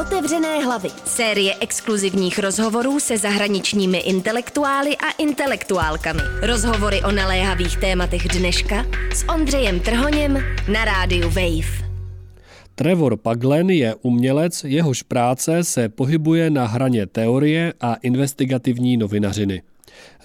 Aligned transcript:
Otevřené 0.00 0.64
hlavy. 0.64 0.88
Série 1.04 1.54
exkluzivních 1.60 2.38
rozhovorů 2.38 3.00
se 3.00 3.18
zahraničními 3.18 3.98
intelektuály 3.98 4.96
a 4.96 5.10
intelektuálkami. 5.18 6.20
Rozhovory 6.42 7.02
o 7.02 7.10
naléhavých 7.10 7.76
tématech 7.76 8.28
dneška 8.28 8.86
s 9.14 9.28
Ondřejem 9.28 9.80
Trhoněm 9.80 10.38
na 10.72 10.84
rádiu 10.84 11.28
Wave. 11.28 11.90
Trevor 12.74 13.16
Paglen 13.16 13.70
je 13.70 13.94
umělec, 13.94 14.64
jehož 14.64 15.02
práce 15.02 15.64
se 15.64 15.88
pohybuje 15.88 16.50
na 16.50 16.66
hraně 16.66 17.06
teorie 17.06 17.72
a 17.80 17.94
investigativní 17.94 18.96
novinařiny. 18.96 19.62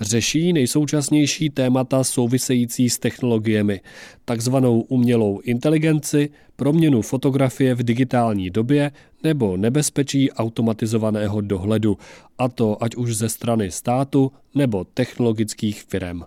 Řeší 0.02 0.54
nejsoučasnější 0.54 1.50
témata 1.50 2.04
související 2.04 2.90
s 2.90 3.00
technologiemi, 3.00 3.82
takzvanou 4.26 4.82
umělou 4.82 5.40
inteligenci, 5.40 6.30
proměnu 6.56 7.02
fotografie 7.02 7.76
v 7.76 7.84
digitální 7.84 8.50
době 8.50 8.92
nebo 9.24 9.58
nebezpečí 9.58 10.32
automatizovaného 10.32 11.42
dohledu, 11.42 11.98
a 12.38 12.50
to 12.50 12.84
ať 12.84 12.96
už 12.96 13.16
ze 13.16 13.30
strany 13.30 13.72
státu 13.72 14.32
nebo 14.56 14.84
technologických 14.84 15.84
firm. 15.84 16.22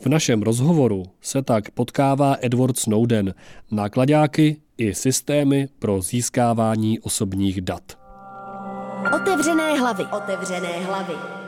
V 0.00 0.06
našem 0.06 0.42
rozhovoru 0.42 1.04
se 1.20 1.42
tak 1.42 1.70
potkává 1.70 2.36
Edward 2.40 2.78
Snowden, 2.78 3.34
nákladáky 3.70 4.56
i 4.78 4.94
systémy 4.94 5.68
pro 5.78 6.02
získávání 6.02 7.00
osobních 7.00 7.60
dat. 7.60 7.82
Otevřené 9.16 9.78
hlavy. 9.78 10.04
Otevřené 10.04 10.84
hlavy. 10.84 11.41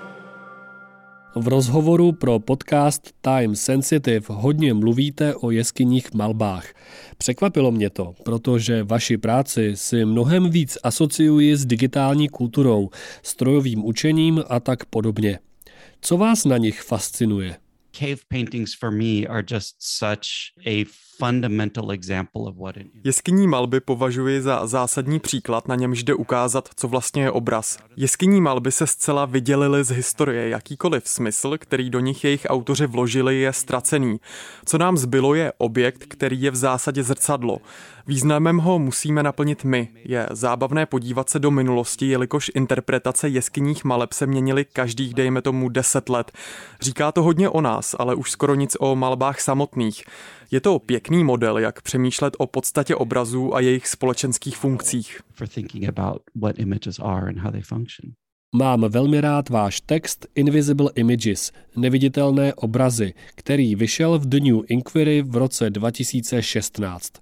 V 1.37 1.48
rozhovoru 1.48 2.12
pro 2.12 2.38
podcast 2.38 3.12
Time 3.20 3.56
Sensitive 3.56 4.27
hodně 4.29 4.75
mluvíte 4.75 5.34
o 5.34 5.51
jeskyních 5.51 6.15
malbách. 6.15 6.75
Překvapilo 7.19 7.73
mě 7.73 7.91
to, 7.91 8.15
protože 8.25 8.83
vaši 8.83 9.19
práci 9.19 9.73
si 9.75 10.05
mnohem 10.05 10.51
víc 10.51 10.78
asociuji 10.83 11.56
s 11.56 11.66
digitální 11.66 12.28
kulturou, 12.28 12.91
strojovým 13.23 13.84
učením 13.84 14.44
a 14.48 14.61
tak 14.61 14.84
podobně. 14.84 15.39
Co 16.00 16.17
vás 16.17 16.44
na 16.44 16.59
nich 16.59 16.83
fascinuje? 16.83 17.56
Cave 17.92 18.16
paintings 18.28 18.75
for 18.78 18.91
me 18.91 19.27
are 19.28 19.44
just 19.50 19.77
such 19.78 20.28
a 20.66 20.84
Jeskyní 23.05 23.48
malby 23.48 23.81
považuji 23.81 24.43
za 24.43 24.67
zásadní 24.67 25.21
příklad, 25.21 25.69
na 25.69 25.75
němž 25.75 26.03
jde 26.03 26.15
ukázat, 26.15 26.69
co 26.77 26.89
vlastně 26.89 27.23
je 27.23 27.31
obraz. 27.31 27.79
Jeskyní 27.97 28.41
malby 28.41 28.73
se 28.73 28.87
zcela 28.87 29.25
vydělily 29.25 29.84
z 29.84 29.91
historie. 29.91 30.48
Jakýkoliv 30.48 31.09
smysl, 31.09 31.59
který 31.59 31.91
do 31.91 32.01
nich 32.01 32.25
jejich 32.25 32.47
autoři 32.48 32.87
vložili, 32.87 33.41
je 33.41 33.53
ztracený. 33.53 34.21
Co 34.65 34.79
nám 34.79 34.97
zbylo, 34.97 35.34
je 35.34 35.53
objekt, 35.59 36.05
který 36.09 36.43
je 36.43 36.51
v 36.51 36.56
zásadě 36.56 37.03
zrcadlo. 37.03 37.59
Významem 38.06 38.59
ho 38.59 38.78
musíme 38.78 39.23
naplnit 39.23 39.65
my. 39.65 39.89
Je 40.05 40.28
zábavné 40.31 40.87
podívat 40.87 41.31
se 41.31 41.39
do 41.39 41.51
minulosti, 41.51 42.06
jelikož 42.06 42.51
interpretace 42.55 43.28
jeskyních 43.28 43.84
maleb 43.84 44.12
se 44.12 44.27
měnily 44.27 44.65
každých, 44.65 45.15
dejme 45.15 45.43
tomu, 45.43 45.69
deset 45.69 46.09
let. 46.09 46.33
Říká 46.81 47.12
to 47.12 47.23
hodně 47.23 47.49
o 47.49 47.61
nás, 47.61 47.97
ale 47.99 48.15
už 48.15 48.31
skoro 48.31 48.55
nic 48.55 48.77
o 48.81 48.97
malbách 48.97 49.41
samotných. 49.41 50.05
Je 50.50 50.61
to 50.61 50.78
pěkný 50.78 51.25
model, 51.25 51.59
jak 51.59 51.83
přemýšlet 51.83 52.34
o 52.39 52.47
podstatě 52.47 52.97
obrazů 52.97 53.55
a 53.55 53.61
jejich 53.61 53.89
společenských 53.89 54.56
funkcích. 54.56 55.20
Mám 58.56 58.84
velmi 58.89 59.20
rád 59.20 59.48
váš 59.48 59.81
text 59.81 60.27
Invisible 60.34 60.91
Images, 60.95 61.53
neviditelné 61.77 62.55
obrazy, 62.55 63.15
který 63.34 63.75
vyšel 63.75 64.19
v 64.19 64.27
The 64.27 64.41
New 64.41 64.61
Inquiry 64.69 65.22
v 65.22 65.37
roce 65.37 65.70
2016. 65.70 67.12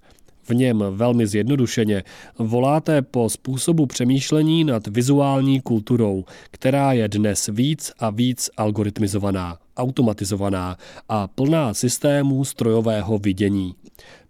V 0.49 0.55
něm 0.55 0.83
velmi 0.91 1.27
zjednodušeně 1.27 2.03
voláte 2.39 3.01
po 3.01 3.29
způsobu 3.29 3.85
přemýšlení 3.85 4.63
nad 4.63 4.87
vizuální 4.87 5.61
kulturou, 5.61 6.25
která 6.51 6.93
je 6.93 7.07
dnes 7.07 7.49
víc 7.53 7.91
a 7.99 8.09
víc 8.09 8.49
algoritmizovaná, 8.57 9.57
automatizovaná 9.77 10.77
a 11.09 11.27
plná 11.27 11.73
systémů 11.73 12.45
strojového 12.45 13.17
vidění. 13.17 13.75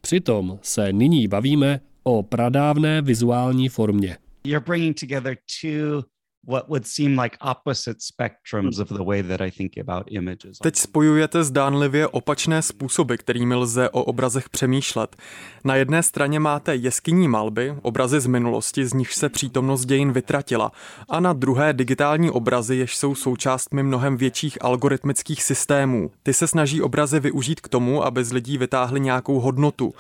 Přitom 0.02 0.60
se 0.62 0.94
nyní 0.94 1.28
bavíme 1.28 1.80
o 2.04 2.24
pradávné 2.24 3.02
vizuální 3.02 3.70
formě. 3.70 4.18
You're 4.48 4.66
bringing 4.66 5.00
together 5.00 5.38
two 5.62 6.13
what 6.48 6.70
would 6.70 6.88
seem 6.88 7.20
like 7.20 7.38
opposite 7.42 8.00
spectrums 8.00 8.80
of 8.80 8.90
the 8.90 9.04
way 9.04 9.24
that 9.24 9.42
I 9.42 9.52
think 9.52 9.72
about 9.78 10.04
images. 10.08 10.58
Teď 10.64 10.76
spojujete 10.76 11.44
zdánlivě 11.44 12.08
opačné 12.08 12.62
způsoby, 12.62 13.14
kterými 13.16 13.56
lze 13.56 13.90
o 13.90 14.04
obrazech 14.04 14.50
přemýšlet. 14.50 15.16
Na 15.64 15.76
jedné 15.76 16.04
straně 16.04 16.40
máte 16.40 16.76
jeskyní 16.76 17.28
malby, 17.28 17.76
obrazy 17.82 18.20
z 18.20 18.26
minulosti, 18.26 18.86
z 18.86 18.94
nich 18.94 19.14
se 19.14 19.30
přítomnost 19.30 19.86
dějin 19.86 20.12
vytratila, 20.12 20.72
a 21.10 21.20
na 21.20 21.34
druhé 21.34 21.74
digitální 21.74 22.30
obrazy, 22.30 22.76
jež 22.76 22.98
jsou 22.98 23.16
součástmi 23.16 23.84
mnohem 23.84 24.18
větších 24.18 24.58
algoritmických 24.62 25.44
systémů. 25.44 26.12
Ty 26.24 26.34
se 26.34 26.48
snaží 26.48 26.82
obrazy 26.82 27.20
využít 27.20 27.62
k 27.62 27.68
tomu, 27.68 28.06
aby 28.06 28.24
z 28.24 28.34
lidí 28.34 28.58
vytáhli 28.58 29.00
nějakou 29.00 29.40
hodnotu. 29.40 29.94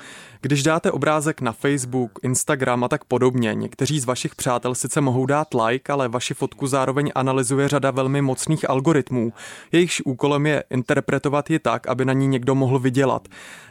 Když 0.44 0.64
dáte 0.64 0.92
obrázek 0.92 1.42
na 1.42 1.52
Facebook, 1.52 2.12
Instagram 2.24 2.84
a 2.84 2.88
tak 2.88 3.04
podobně, 3.04 3.54
někteří 3.54 4.00
z 4.00 4.06
vašich 4.06 4.36
přátel 4.36 4.76
sice 4.76 5.02
mohou 5.02 5.26
dát 5.26 5.48
like, 5.66 5.94
ale 5.94 6.08
vaši 6.08 6.34
fotku 6.34 6.68
zároveň 6.68 7.12
analyzuje 7.16 7.68
řada 7.68 7.92
velmi 7.92 8.22
mocných 8.22 8.70
algoritmů. 8.70 9.34
Jejichž 9.72 10.02
úkolem 10.06 10.46
je 10.46 10.64
interpretovat 10.70 11.50
ji 11.50 11.60
tak, 11.60 11.88
aby 11.88 12.06
na 12.06 12.14
ní 12.14 12.28
někdo 12.28 12.56
mohl 12.56 12.80
vydělat. 12.80 13.28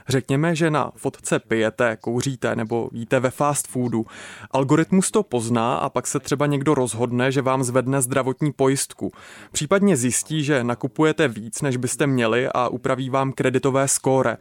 Řekněme, 0.08 0.56
že 0.56 0.70
na 0.70 0.92
fotce 0.96 1.38
pijete, 1.38 1.96
kouříte 2.00 2.56
nebo 2.56 2.90
jíte 2.92 3.20
ve 3.20 3.30
fast 3.30 3.68
foodu. 3.68 4.06
Algoritmus 4.50 5.10
to 5.10 5.22
pozná 5.22 5.74
a 5.74 5.88
pak 5.88 6.06
se 6.06 6.20
třeba 6.20 6.46
někdo 6.46 6.74
rozhodne, 6.74 7.32
že 7.32 7.42
vám 7.42 7.64
zvedne 7.64 8.02
zdravotní 8.02 8.52
pojistku. 8.52 9.12
Případně 9.52 9.96
zjistí, 9.96 10.44
že 10.44 10.64
nakupujete 10.64 11.28
víc, 11.28 11.62
než 11.62 11.76
byste 11.76 12.06
měli 12.06 12.48
a 12.54 12.68
upraví 12.68 13.10
vám 13.10 13.32
kreditové 13.32 13.88
skóre 13.88 14.36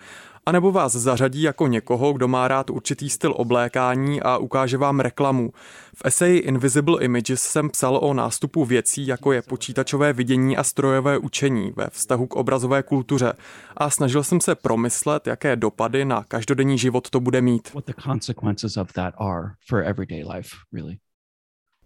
anebo 0.45 0.71
vás 0.71 0.91
zařadí 0.91 1.41
jako 1.41 1.67
někoho, 1.67 2.13
kdo 2.13 2.27
má 2.27 2.47
rád 2.47 2.69
určitý 2.69 3.09
styl 3.09 3.33
oblékání 3.37 4.21
a 4.21 4.37
ukáže 4.37 4.77
vám 4.77 4.99
reklamu. 4.99 5.51
V 5.95 6.01
eseji 6.05 6.39
Invisible 6.39 7.03
Images 7.03 7.41
jsem 7.41 7.69
psal 7.69 7.99
o 8.01 8.13
nástupu 8.13 8.65
věcí, 8.65 9.07
jako 9.07 9.31
je 9.31 9.41
počítačové 9.41 10.13
vidění 10.13 10.57
a 10.57 10.63
strojové 10.63 11.17
učení 11.17 11.73
ve 11.75 11.89
vztahu 11.89 12.27
k 12.27 12.35
obrazové 12.35 12.83
kultuře 12.83 13.33
a 13.77 13.89
snažil 13.89 14.23
jsem 14.23 14.41
se 14.41 14.55
promyslet, 14.55 15.27
jaké 15.27 15.55
dopady 15.55 16.05
na 16.05 16.23
každodenní 16.23 16.77
život 16.77 17.09
to 17.09 17.19
bude 17.19 17.41
mít. 17.41 17.71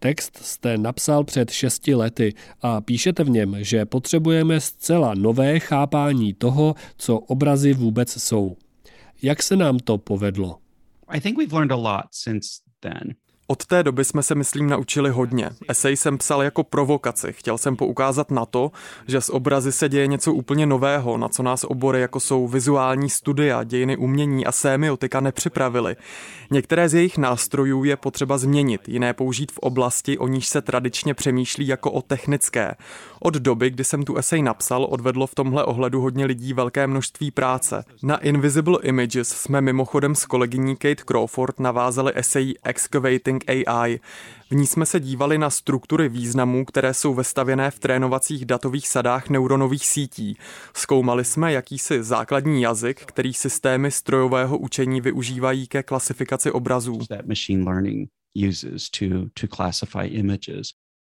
Text 0.06 0.36
jste 0.36 0.78
napsal 0.78 1.24
před 1.24 1.50
šesti 1.50 1.94
lety 1.94 2.34
a 2.62 2.80
píšete 2.80 3.24
v 3.24 3.30
něm, 3.30 3.56
že 3.58 3.84
potřebujeme 3.84 4.60
zcela 4.60 5.14
nové 5.14 5.58
chápání 5.58 6.34
toho, 6.34 6.74
co 6.96 7.18
obrazy 7.18 7.74
vůbec 7.74 8.22
jsou. 8.22 8.56
Jak 9.22 9.42
se 9.42 9.56
nám 9.56 9.78
to 9.78 9.98
povedlo? 9.98 10.58
I 11.08 11.20
think 11.20 11.38
we've 11.38 11.56
learned 11.56 11.72
a 11.72 11.76
lot 11.76 12.06
since 12.10 12.48
then. 12.80 13.14
Od 13.48 13.66
té 13.66 13.82
doby 13.82 14.04
jsme 14.04 14.22
se, 14.22 14.34
myslím, 14.34 14.68
naučili 14.68 15.10
hodně. 15.10 15.50
Esej 15.68 15.96
jsem 15.96 16.18
psal 16.18 16.42
jako 16.42 16.64
provokaci. 16.64 17.32
Chtěl 17.32 17.58
jsem 17.58 17.76
poukázat 17.76 18.30
na 18.30 18.46
to, 18.46 18.72
že 19.06 19.20
z 19.20 19.28
obrazy 19.28 19.72
se 19.72 19.88
děje 19.88 20.06
něco 20.06 20.32
úplně 20.32 20.66
nového, 20.66 21.18
na 21.18 21.28
co 21.28 21.42
nás 21.42 21.64
obory, 21.64 22.00
jako 22.00 22.20
jsou 22.20 22.48
vizuální 22.48 23.10
studia, 23.10 23.64
dějiny 23.64 23.96
umění 23.96 24.46
a 24.46 24.52
sémiotika 24.52 25.20
nepřipravili. 25.20 25.96
Některé 26.50 26.88
z 26.88 26.94
jejich 26.94 27.18
nástrojů 27.18 27.84
je 27.84 27.96
potřeba 27.96 28.38
změnit, 28.38 28.88
jiné 28.88 29.14
použít 29.14 29.52
v 29.52 29.58
oblasti, 29.58 30.18
o 30.18 30.28
níž 30.28 30.46
se 30.46 30.62
tradičně 30.62 31.14
přemýšlí 31.14 31.66
jako 31.66 31.90
o 31.90 32.02
technické. 32.02 32.74
Od 33.20 33.34
doby, 33.34 33.70
kdy 33.70 33.84
jsem 33.84 34.02
tu 34.02 34.16
esej 34.16 34.42
napsal, 34.42 34.86
odvedlo 34.90 35.26
v 35.26 35.34
tomhle 35.34 35.64
ohledu 35.64 36.00
hodně 36.00 36.26
lidí 36.26 36.52
velké 36.52 36.86
množství 36.86 37.30
práce. 37.30 37.84
Na 38.02 38.16
Invisible 38.16 38.78
Images 38.82 39.28
jsme 39.28 39.60
mimochodem 39.60 40.14
s 40.14 40.26
kolegyní 40.26 40.76
Kate 40.76 41.04
Crawford 41.04 41.60
navázali 41.60 42.12
esej 42.14 42.54
Excavating 42.64 43.35
AI. 43.46 44.00
V 44.50 44.54
ní 44.54 44.66
jsme 44.66 44.86
se 44.86 45.00
dívali 45.00 45.38
na 45.38 45.50
struktury 45.50 46.08
významů, 46.08 46.64
které 46.64 46.94
jsou 46.94 47.14
vestavěné 47.14 47.70
v 47.70 47.78
trénovacích 47.78 48.44
datových 48.44 48.88
sadách 48.88 49.28
neuronových 49.28 49.86
sítí. 49.86 50.36
Zkoumali 50.74 51.24
jsme 51.24 51.52
jakýsi 51.52 52.02
základní 52.02 52.62
jazyk, 52.62 53.00
který 53.00 53.34
systémy 53.34 53.90
strojového 53.90 54.58
učení 54.58 55.00
využívají 55.00 55.66
ke 55.66 55.82
klasifikaci 55.82 56.50
obrazů. 56.50 56.98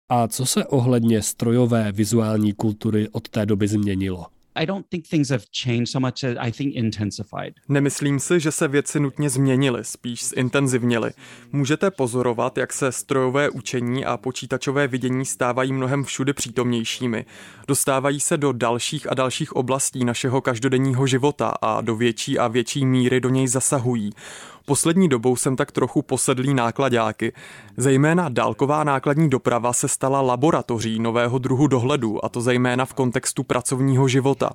A 0.10 0.28
co 0.28 0.46
se 0.46 0.66
ohledně 0.66 1.22
strojové 1.22 1.92
vizuální 1.92 2.54
kultury 2.54 3.10
od 3.10 3.30
té 3.30 3.46
doby 3.46 3.68
změnilo? 3.68 4.26
I 4.56 4.66
don't 4.66 4.86
think 4.90 5.08
things 5.08 5.30
have 5.30 5.44
changed 5.64 5.88
so 5.88 6.00
much 6.00 6.24
as 6.24 6.38
I 6.40 6.52
think 6.52 6.76
intensified. 6.76 7.54
Nemyslím 7.70 8.20
si, 8.20 8.40
že 8.40 8.52
se 8.52 8.68
věci 8.68 9.00
nutně 9.00 9.30
změnily, 9.30 9.84
spíš 9.84 10.30
zintenzivnily. 10.30 11.12
Můžete 11.52 11.92
pozorovat, 11.92 12.58
jak 12.58 12.74
se 12.74 12.92
strojové 12.92 13.50
učení 13.50 14.06
a 14.06 14.18
počítačové 14.18 14.88
vidění 14.88 15.26
stávají 15.26 15.74
mnohem 15.74 16.04
všude 16.04 16.34
přítomnějšími. 16.34 17.26
Dostávají 17.68 18.20
se 18.20 18.38
do 18.38 18.52
dalších 18.52 19.12
a 19.12 19.14
dalších 19.14 19.56
oblastí 19.56 20.06
našeho 20.06 20.42
každodenního 20.42 21.08
života 21.08 21.54
a 21.62 21.82
do 21.82 21.96
větší 21.96 22.40
a 22.40 22.48
větší 22.48 22.86
míry 22.86 23.20
do 23.20 23.30
něj 23.30 23.48
zasahují. 23.48 24.10
Poslední 24.66 25.10
dobou 25.10 25.36
jsem 25.36 25.56
tak 25.56 25.72
trochu 25.72 26.02
posedlý 26.02 26.54
nákladáky. 26.54 27.34
Zejména 27.78 28.30
dálková 28.30 28.84
nákladní 28.84 29.30
doprava 29.30 29.74
se 29.74 29.88
stala 29.88 30.22
laboratoří 30.22 31.00
nového 31.00 31.38
druhu 31.38 31.68
dohledu, 31.68 32.26
a 32.26 32.30
to 32.30 32.42
zejména 32.42 32.86
v 32.86 32.94
kontextu 32.94 33.44
pracovního 33.44 34.08
života. 34.08 34.50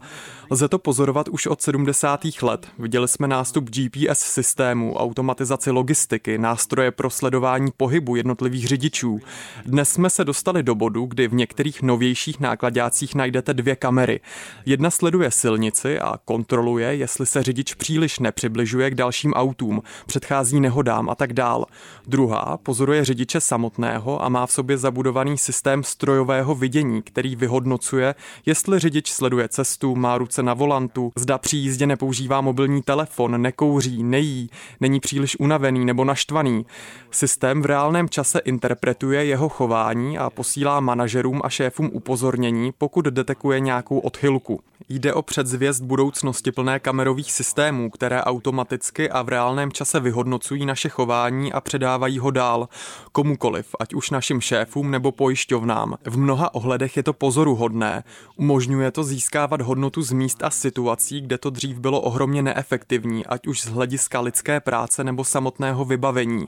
Lze 0.50 0.68
to 0.68 0.78
pozorovat 0.78 1.28
už 1.28 1.46
od 1.46 1.62
70. 1.62 2.20
let. 2.42 2.66
Viděli 2.78 3.08
jsme 3.08 3.28
nástup 3.28 3.70
GPS 3.70 4.18
systému, 4.18 4.94
automatizaci 4.94 5.70
logistiky, 5.70 6.38
nástroje 6.38 6.90
pro 6.90 7.10
sledování 7.10 7.72
pohybu 7.76 8.16
jednotlivých 8.16 8.68
řidičů. 8.68 9.20
Dnes 9.66 9.90
jsme 9.90 10.10
se 10.10 10.24
dostali 10.24 10.62
do 10.62 10.74
bodu, 10.74 11.06
kdy 11.06 11.28
v 11.28 11.34
některých 11.34 11.82
novějších 11.82 12.40
nákladácích 12.40 13.14
najdete 13.14 13.54
dvě 13.54 13.76
kamery. 13.76 14.20
Jedna 14.66 14.90
sleduje 14.90 15.30
silnici 15.30 15.98
a 15.98 16.18
kontroluje, 16.24 16.96
jestli 16.96 17.26
se 17.26 17.42
řidič 17.42 17.74
příliš 17.74 18.18
nepřibližuje 18.18 18.90
k 18.90 18.94
dalším 18.94 19.32
autům, 19.32 19.82
předchází 20.06 20.60
nehodám 20.60 21.10
a 21.10 21.14
tak 21.14 21.32
dál. 21.32 21.66
Druhá 22.06 22.58
pozoruje 22.62 23.04
řidiče 23.04 23.40
samotného 23.40 24.24
a 24.24 24.28
má 24.28 24.46
v 24.46 24.52
sobě 24.52 24.78
zabudovaný 24.78 25.38
systém 25.38 25.84
strojového 25.84 26.54
vidění, 26.54 27.02
který 27.02 27.36
vyhodnocuje, 27.36 28.14
jestli 28.46 28.78
řidič 28.78 29.12
sleduje 29.12 29.48
cestu, 29.48 29.96
má 29.96 30.18
ruce 30.18 30.42
na 30.42 30.54
volantu, 30.54 31.12
zda 31.16 31.38
při 31.38 31.56
jízdě 31.56 31.86
nepoužívá 31.86 32.40
mobilní 32.40 32.82
telefon, 32.82 33.42
nekouří, 33.42 34.02
nejí, 34.02 34.50
není 34.80 35.00
příliš 35.00 35.36
unavený 35.40 35.84
nebo 35.84 36.04
naštvaný. 36.04 36.66
Systém 37.10 37.62
v 37.62 37.66
reálném 37.66 38.08
čase 38.08 38.38
interpretuje 38.38 39.24
jeho 39.24 39.48
chování 39.48 40.18
a 40.18 40.30
posílá 40.30 40.80
manažerům 40.80 41.40
a 41.44 41.48
šéfům 41.48 41.90
upozornění, 41.92 42.72
pokud 42.78 43.04
detekuje 43.04 43.60
nějakou 43.60 43.98
odchylku. 43.98 44.60
Jde 44.88 45.14
o 45.14 45.22
předzvěst 45.22 45.82
budoucnosti 45.82 46.52
plné 46.52 46.80
kamerových 46.80 47.32
systémů, 47.32 47.90
které 47.90 48.22
automaticky 48.22 49.10
a 49.10 49.22
v 49.22 49.28
reálném 49.28 49.72
čase 49.72 49.85
vyhodnocují 49.94 50.66
naše 50.66 50.88
chování 50.88 51.52
a 51.52 51.60
předávají 51.60 52.18
ho 52.18 52.30
dál 52.30 52.68
komukoliv, 53.12 53.74
ať 53.80 53.94
už 53.94 54.10
našim 54.10 54.40
šéfům 54.40 54.90
nebo 54.90 55.12
pojišťovnám. 55.12 55.96
V 56.04 56.18
mnoha 56.18 56.54
ohledech 56.54 56.96
je 56.96 57.02
to 57.02 57.12
pozoruhodné. 57.12 58.04
Umožňuje 58.36 58.90
to 58.90 59.04
získávat 59.04 59.60
hodnotu 59.60 60.02
z 60.02 60.12
míst 60.12 60.42
a 60.42 60.50
situací, 60.50 61.20
kde 61.20 61.38
to 61.38 61.50
dřív 61.50 61.78
bylo 61.78 62.00
ohromně 62.00 62.42
neefektivní, 62.42 63.26
ať 63.26 63.46
už 63.46 63.62
z 63.62 63.66
hlediska 63.66 64.20
lidské 64.20 64.60
práce 64.60 65.04
nebo 65.04 65.24
samotného 65.24 65.84
vybavení. 65.84 66.46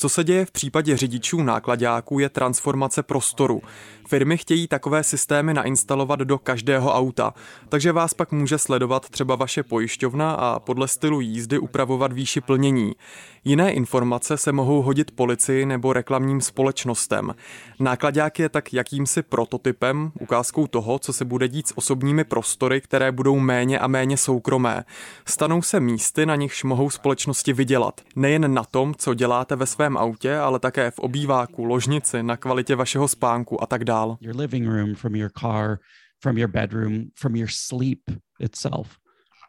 Co 0.00 0.08
se 0.08 0.24
děje 0.24 0.44
v 0.44 0.50
případě 0.50 0.96
řidičů 0.96 1.42
nákladáků 1.42 2.18
je 2.18 2.28
transformace 2.28 3.02
prostoru. 3.02 3.62
Firmy 4.08 4.36
chtějí 4.36 4.68
takové 4.68 5.04
systémy 5.04 5.54
nainstalovat 5.54 6.20
do 6.20 6.38
každého 6.38 6.94
auta, 6.94 7.34
takže 7.68 7.92
vás 7.92 8.14
pak 8.14 8.32
může 8.32 8.58
sledovat 8.58 9.08
třeba 9.08 9.34
vaše 9.34 9.62
pojišťovna 9.62 10.32
a 10.32 10.60
podle 10.60 10.88
stylu 10.88 11.20
jízdy 11.20 11.58
upravovat 11.58 12.12
výši 12.12 12.40
plnění. 12.40 12.92
Jiné 13.44 13.72
informace 13.72 14.36
se 14.36 14.52
mohou 14.52 14.82
hodit 14.82 15.10
policii 15.10 15.66
nebo 15.66 15.92
reklamním 15.92 16.40
společnostem. 16.40 17.34
Nákladák 17.80 18.38
je 18.38 18.48
tak 18.48 18.72
jakýmsi 18.72 19.22
prototypem, 19.22 20.12
ukázkou 20.20 20.66
toho, 20.66 20.98
co 20.98 21.12
se 21.12 21.24
bude 21.24 21.48
dít 21.48 21.68
s 21.68 21.78
osobními 21.78 22.24
prostory, 22.24 22.80
které 22.80 23.12
budou 23.12 23.38
méně 23.38 23.78
a 23.78 23.86
méně 23.86 24.16
soukromé. 24.16 24.84
Stanou 25.24 25.62
se 25.62 25.80
místy, 25.80 26.26
na 26.26 26.36
nichž 26.36 26.64
mohou 26.64 26.90
společnosti 26.90 27.52
vydělat. 27.52 28.00
Nejen 28.16 28.54
na 28.54 28.64
tom, 28.64 28.94
co 28.94 29.14
děláte 29.14 29.56
ve 29.56 29.66
svém 29.66 29.89
autě, 29.96 30.36
ale 30.36 30.58
také 30.58 30.90
v 30.90 30.98
obýváku, 30.98 31.64
ložnici, 31.64 32.22
na 32.22 32.36
kvalitě 32.36 32.76
vašeho 32.76 33.08
spánku 33.08 33.62
a 33.62 33.66
tak 33.66 33.84
dál. 33.84 34.16
Your 34.20 34.36
living 34.36 34.68
room, 34.68 34.94
from 34.94 35.14
your 35.14 35.30
car, 35.40 35.78
from 36.22 36.38
your 36.38 36.50
bedroom, 36.50 37.04
from 37.20 37.36
your 37.36 37.48
sleep 37.50 38.00
itself. 38.40 38.88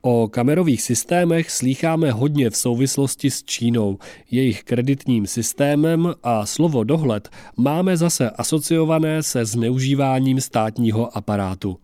O 0.03 0.27
kamerových 0.27 0.81
systémech 0.81 1.51
slýcháme 1.51 2.11
hodně 2.11 2.49
v 2.49 2.57
souvislosti 2.57 3.31
s 3.31 3.43
Čínou, 3.43 3.97
jejich 4.31 4.63
kreditním 4.63 5.27
systémem 5.27 6.13
a 6.23 6.45
slovo 6.45 6.83
dohled 6.83 7.29
máme 7.57 7.97
zase 7.97 8.29
asociované 8.29 9.23
se 9.23 9.45
zneužíváním 9.45 10.41
státního 10.41 11.17
aparátu. 11.17 11.77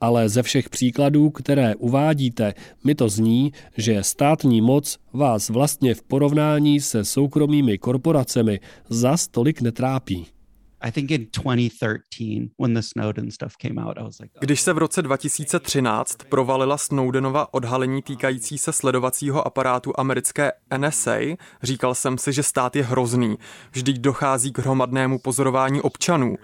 Ale 0.00 0.28
ze 0.28 0.42
všech 0.42 0.68
příkladů, 0.68 1.30
které 1.30 1.74
uvádíte, 1.74 2.54
mi 2.84 2.94
to 2.94 3.08
zní, 3.08 3.52
že 3.76 4.02
státní 4.02 4.60
moc 4.60 4.98
vás 5.12 5.48
vlastně 5.48 5.94
v 5.94 6.02
porovnání 6.02 6.80
se 6.80 7.04
soukromými 7.04 7.78
korporacemi 7.78 8.60
za 8.88 9.16
stolik 9.16 9.60
netrápí. 9.60 10.26
Když 14.40 14.60
se 14.60 14.72
v 14.72 14.78
roce 14.78 15.02
2013 15.02 16.16
provalila 16.28 16.78
Snowdenova 16.78 17.54
odhalení 17.54 18.02
týkající 18.02 18.58
se 18.58 18.72
sledovacího 18.72 19.46
aparátu 19.46 19.92
americké 20.00 20.52
NSA, 20.78 21.18
říkal 21.62 21.94
jsem 21.94 22.18
si, 22.18 22.32
že 22.32 22.42
stát 22.42 22.76
je 22.76 22.84
hrozný. 22.84 23.38
Vždyť 23.72 23.98
dochází 23.98 24.52
k 24.52 24.58
hromadnému 24.58 25.18
pozorování 25.18 25.80
občanů. 25.80 26.36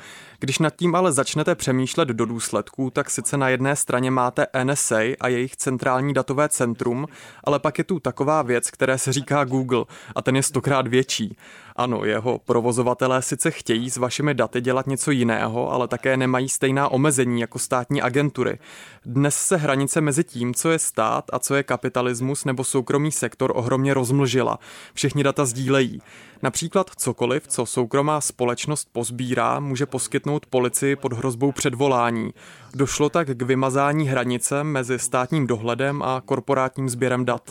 Když 0.44 0.58
nad 0.58 0.76
tím 0.76 0.94
ale 0.94 1.12
začnete 1.12 1.55
přemýšlet 1.55 2.08
do 2.08 2.26
důsledků, 2.26 2.91
tak 2.91 3.11
sice 3.11 3.37
na 3.37 3.49
jedné 3.49 3.76
straně 3.76 4.11
máte 4.11 4.46
NSA 4.64 5.00
a 5.20 5.29
jejich 5.29 5.56
centrální 5.56 6.14
datové 6.14 6.49
centrum, 6.49 7.06
ale 7.44 7.58
pak 7.58 7.79
je 7.79 7.85
tu 7.85 8.00
taková 8.00 8.43
věc, 8.43 8.70
které 8.70 8.99
se 8.99 9.12
říká 9.12 9.44
Google 9.44 9.85
a 10.14 10.23
ten 10.23 10.37
je 10.37 10.43
stokrát 10.43 10.87
větší. 10.87 11.37
Ano, 11.76 12.05
jeho 12.05 12.38
provozovatelé 12.38 13.23
sice 13.23 13.50
chtějí 13.50 13.91
s 13.91 13.96
vašimi 13.96 14.35
daty 14.35 14.61
dělat 14.61 14.87
něco 14.87 15.11
jiného, 15.11 15.73
ale 15.73 15.88
také 15.88 16.17
nemají 16.17 16.49
stejná 16.49 16.88
omezení 16.88 17.40
jako 17.40 17.58
státní 17.58 18.02
agentury. 18.02 18.58
Dnes 19.06 19.37
se 19.37 19.56
hranice 19.56 20.00
mezi 20.00 20.25
tím, 20.25 20.55
co 20.55 20.70
je 20.70 20.79
stát 20.79 21.25
a 21.32 21.38
co 21.38 21.55
je 21.55 21.62
kapitalismus 21.62 22.44
nebo 22.44 22.64
soukromý 22.64 23.12
sektor 23.12 23.52
ohromně 23.55 23.94
rozmlžila. 23.94 24.58
Všichni 24.94 25.23
data 25.23 25.44
sdílejí. 25.44 26.02
Například 26.43 26.90
cokoliv, 26.97 27.49
co 27.49 27.67
soukromá 27.67 28.20
společnost 28.20 28.88
pozbírá, 28.93 29.61
může 29.61 29.87
poskytnout 29.87 30.34
policii 30.47 30.97
pod 30.97 31.13
hrozbou 31.13 31.53
předvolání. 31.53 32.31
Došlo 32.75 33.09
tak 33.09 33.29
k 33.29 33.43
vymazání 33.43 34.09
hranice 34.09 34.65
mezi 34.65 34.99
státním 34.99 35.47
dohledem 35.47 36.03
a 36.03 36.21
korporátním 36.21 36.89
sběrem 36.89 37.25
dat. 37.25 37.51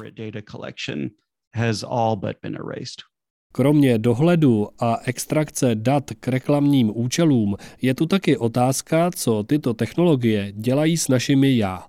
Kromě 3.56 3.98
dohledu 3.98 4.68
a 4.80 4.98
extrakce 5.06 5.76
dat 5.76 6.04
k 6.20 6.28
reklamním 6.28 6.92
účelům 6.96 7.56
je 7.82 7.94
tu 7.94 8.06
taky 8.06 8.38
otázka, 8.38 9.12
co 9.16 9.44
tyto 9.44 9.74
technologie 9.74 10.52
dělají 10.52 10.98
s 10.98 11.08
našimi 11.08 11.58
já. 11.58 11.86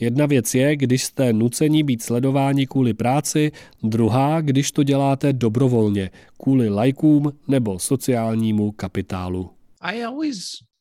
Jedna 0.00 0.26
věc 0.26 0.54
je, 0.54 0.76
když 0.76 1.04
jste 1.04 1.32
nuceni 1.32 1.82
být 1.82 2.02
sledováni 2.02 2.66
kvůli 2.66 2.94
práci, 2.94 3.52
druhá, 3.82 4.40
když 4.40 4.72
to 4.72 4.82
děláte 4.82 5.32
dobrovolně, 5.32 6.10
kvůli 6.42 6.68
lajkům 6.68 7.32
nebo 7.48 7.78
sociálnímu 7.78 8.72
kapitálu. 8.72 9.53
I 9.84 10.04
always 10.04 10.36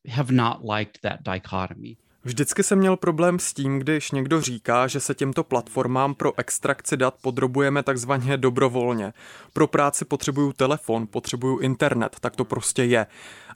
have 0.10 0.32
not 0.32 0.58
liked 0.64 1.02
that 1.02 1.20
dichotomy. 1.34 1.98
Vždycky 2.26 2.64
jsem 2.64 2.80
měl 2.80 2.98
problém 2.98 3.40
s 3.40 3.54
tím, 3.54 3.80
když 3.80 4.12
někdo 4.12 4.42
říká, 4.42 4.88
že 4.88 5.00
se 5.00 5.16
těmto 5.16 5.44
platformám 5.44 6.16
pro 6.16 6.40
extrakci 6.40 6.98
dat 6.98 7.16
podrobujeme 7.22 7.84
takzvaně 7.84 8.38
dobrovolně. 8.38 9.14
Pro 9.54 9.68
práci 9.68 10.06
potřebuju 10.06 10.54
telefon, 10.54 11.08
potřebuju 11.08 11.60
internet, 11.60 12.18
tak 12.20 12.36
to 12.36 12.46
prostě 12.46 12.84
je. 12.84 13.06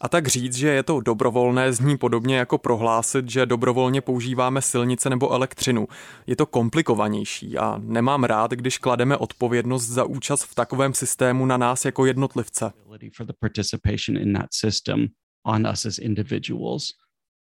A 0.02 0.10
tak 0.10 0.28
říct, 0.28 0.56
že 0.56 0.70
je 0.70 0.84
to 0.84 1.02
dobrovolné, 1.02 1.74
zní 1.74 1.98
podobně 1.98 2.38
jako 2.38 2.58
prohlásit, 2.58 3.30
že 3.30 3.46
dobrovolně 3.46 4.02
používáme 4.02 4.62
silnice 4.62 5.10
nebo 5.10 5.32
elektřinu. 5.32 5.88
Je 6.28 6.36
to 6.36 6.46
komplikovanější 6.46 7.58
a 7.58 7.80
nemám 7.84 8.24
rád, 8.24 8.52
když 8.52 8.78
klademe 8.78 9.18
odpovědnost 9.18 9.88
za 9.88 10.04
účast 10.04 10.44
v 10.44 10.56
takovém 10.56 10.94
systému 10.94 11.46
na 11.46 11.58
nás 11.58 11.86
jako 11.86 12.06
jednotlivce. 12.06 12.72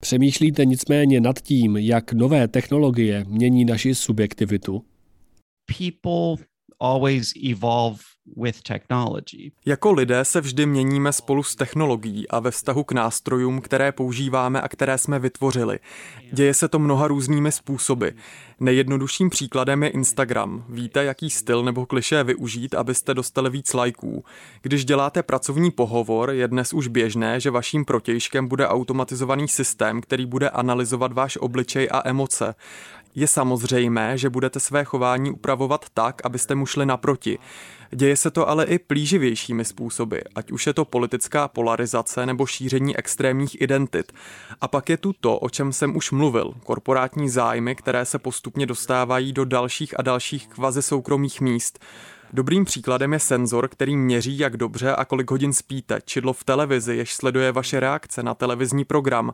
Přemýšlíte 0.02 0.66
nicméně 0.66 1.22
nad 1.22 1.42
tím, 1.42 1.78
jak 1.78 2.14
nové 2.14 2.48
technologie 2.48 3.26
mění 3.28 3.66
naši 3.66 3.96
subjektivitu? 3.96 4.86
People 5.78 6.46
always 6.80 7.34
evolve 7.52 7.98
with 8.36 8.62
technology. 8.62 9.52
Jako 9.66 9.92
lidé 9.92 10.26
se 10.26 10.42
vždy 10.42 10.66
měníme 10.66 11.14
spolu 11.14 11.44
s 11.44 11.56
technologií 11.56 12.28
a 12.28 12.40
ve 12.40 12.52
vztahu 12.52 12.84
k 12.84 12.92
nástrojům, 12.92 13.62
které 13.62 13.92
používáme 13.92 14.62
a 14.62 14.68
které 14.68 14.98
jsme 14.98 15.20
vytvořili. 15.20 15.80
Děje 16.32 16.54
se 16.54 16.68
to 16.68 16.80
mnoha 16.80 17.08
různými 17.08 17.52
způsoby. 17.52 18.08
Nejjednodušším 18.60 19.30
příkladem 19.30 19.84
je 19.84 19.90
Instagram. 19.90 20.66
Víte, 20.70 21.04
jaký 21.04 21.30
styl 21.30 21.64
nebo 21.64 21.86
kliše 21.86 22.24
využít, 22.24 22.76
abyste 22.76 23.14
dostali 23.14 23.50
víc 23.50 23.74
lajků. 23.74 24.24
Když 24.62 24.86
děláte 24.86 25.24
pracovní 25.24 25.72
pohovor, 25.72 26.32
je 26.32 26.48
dnes 26.48 26.74
už 26.74 26.88
běžné, 26.88 27.40
že 27.40 27.52
vaším 27.52 27.86
protějškem 27.86 28.48
bude 28.48 28.68
automatizovaný 28.68 29.48
systém, 29.48 30.02
který 30.02 30.26
bude 30.26 30.50
analyzovat 30.50 31.14
váš 31.14 31.38
obličej 31.38 31.90
a 31.92 32.10
emoce. 32.10 32.56
Je 33.16 33.28
samozřejmé, 33.28 34.18
že 34.18 34.30
budete 34.30 34.60
své 34.60 34.84
chování 34.84 35.32
upravovat 35.32 35.86
tak, 35.94 36.22
abyste 36.26 36.56
mu 36.56 36.66
šli 36.66 36.86
naproti. 36.86 37.40
Děje 37.92 38.18
se 38.18 38.32
to 38.32 38.50
ale 38.50 38.66
i 38.66 38.80
plíživějšími 38.80 39.66
způsoby, 39.66 40.18
ať 40.36 40.52
už 40.52 40.68
je 40.68 40.74
to 40.74 40.86
politická 40.86 41.48
polarizace 41.48 42.26
nebo 42.26 42.46
šíření 42.46 42.98
extrémních 42.98 43.62
identit. 43.62 44.14
A 44.62 44.68
pak 44.68 44.90
je 44.90 44.98
tu 44.98 45.14
to, 45.14 45.40
o 45.40 45.50
čem 45.50 45.74
jsem 45.74 45.96
už 45.96 46.12
mluvil, 46.12 46.54
korporátní 46.64 47.30
zájmy, 47.30 47.76
které 47.76 48.06
se 48.06 48.20
postupně 48.20 48.66
dostávají 48.66 49.34
do 49.34 49.46
dalších 49.46 50.00
a 50.00 50.02
dalších 50.02 50.48
kvazi 50.48 50.82
soukromých 50.82 51.42
míst. 51.42 51.80
Dobrým 52.34 52.66
příkladem 52.66 53.14
je 53.14 53.20
senzor, 53.20 53.68
který 53.68 53.98
měří, 53.98 54.40
jak 54.40 54.58
dobře 54.58 54.96
a 54.96 55.06
kolik 55.06 55.32
hodin 55.32 55.54
spíte, 55.54 56.00
čidlo 56.06 56.34
v 56.34 56.44
televizi, 56.44 56.96
jež 56.96 57.14
sleduje 57.14 57.52
vaše 57.52 57.80
reakce 57.80 58.24
na 58.24 58.34
televizní 58.34 58.86
program. 58.86 59.34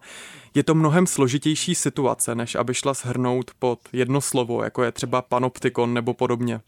Je 0.54 0.64
to 0.64 0.76
mnohem 0.76 1.08
složitější 1.08 1.76
situace, 1.76 2.36
než 2.36 2.56
aby 2.56 2.74
šla 2.74 2.94
shrnout 2.94 3.52
pod 3.60 3.80
jedno 3.94 4.22
slovo, 4.22 4.64
jako 4.64 4.84
je 4.84 4.92
třeba 4.92 5.22
panoptikon 5.22 5.94
nebo 5.94 6.14
podobně. 6.14 6.62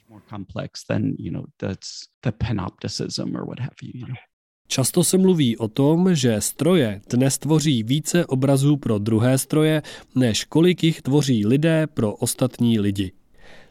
Často 4.67 5.03
se 5.03 5.17
mluví 5.17 5.57
o 5.57 5.67
tom, 5.67 6.15
že 6.15 6.41
stroje 6.41 7.01
dnes 7.09 7.37
tvoří 7.37 7.83
více 7.83 8.25
obrazů 8.25 8.77
pro 8.77 8.99
druhé 8.99 9.37
stroje, 9.37 9.81
než 10.15 10.43
kolik 10.43 10.83
jich 10.83 11.01
tvoří 11.01 11.45
lidé 11.45 11.87
pro 11.87 12.15
ostatní 12.15 12.79
lidi. 12.79 13.11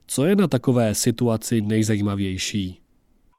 Co 0.07 0.25
je 0.25 0.37
na 0.37 0.49
takové 0.49 0.95
situaci 0.95 1.61
nejzajímavější? 1.61 2.84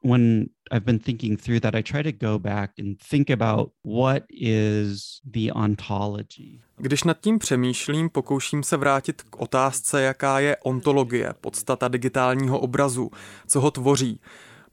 When 0.06 0.46
I've 0.72 0.86
been 0.86 1.00
thinking 1.00 1.42
through 1.42 1.60
that, 1.60 1.76
I 1.76 1.82
try 1.82 2.04
to 2.04 2.28
go 2.28 2.40
back 2.40 2.72
and 2.80 2.98
think 3.10 3.30
about 3.32 3.72
what 3.84 4.24
is 4.30 5.20
the 5.34 5.52
ontology. 5.54 6.62
Když 6.78 7.04
nad 7.04 7.20
tím 7.22 7.40
přemýšlím, 7.40 8.10
pokouším 8.10 8.64
se 8.64 8.78
vrátit 8.78 9.22
k 9.22 9.42
otázce, 9.42 10.02
jaká 10.02 10.40
je 10.40 10.58
ontologie, 10.64 11.34
podstata 11.42 11.88
digitálního 11.88 12.60
obrazu, 12.60 13.10
co 13.48 13.62
ho 13.62 13.72
tvoří. 13.72 14.20